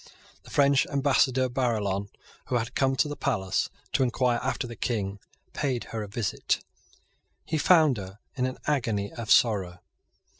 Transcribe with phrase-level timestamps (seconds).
[0.41, 2.09] The French ambassador Barillon,
[2.47, 5.19] who had come to the palace to enquire after the King,
[5.53, 6.63] paid her a visit.
[7.45, 9.77] He found her in an agony of sorrow.